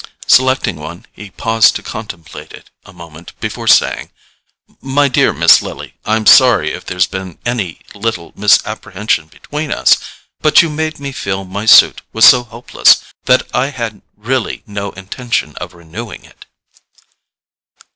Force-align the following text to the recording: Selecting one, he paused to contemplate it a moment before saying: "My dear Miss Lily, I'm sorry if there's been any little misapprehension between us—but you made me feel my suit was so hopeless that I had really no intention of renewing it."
Selecting 0.25 0.77
one, 0.77 1.05
he 1.11 1.29
paused 1.29 1.75
to 1.75 1.83
contemplate 1.83 2.53
it 2.53 2.71
a 2.85 2.91
moment 2.91 3.33
before 3.39 3.67
saying: 3.67 4.09
"My 4.81 5.07
dear 5.07 5.31
Miss 5.31 5.61
Lily, 5.61 5.93
I'm 6.05 6.25
sorry 6.25 6.71
if 6.73 6.83
there's 6.87 7.05
been 7.05 7.37
any 7.45 7.77
little 7.93 8.33
misapprehension 8.35 9.27
between 9.27 9.71
us—but 9.71 10.59
you 10.63 10.71
made 10.71 10.99
me 10.99 11.11
feel 11.11 11.45
my 11.45 11.67
suit 11.67 12.01
was 12.13 12.25
so 12.25 12.41
hopeless 12.43 13.03
that 13.25 13.43
I 13.55 13.67
had 13.67 14.01
really 14.17 14.63
no 14.65 14.89
intention 14.93 15.55
of 15.57 15.75
renewing 15.75 16.25
it." 16.25 16.47